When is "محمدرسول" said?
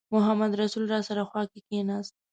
0.13-0.83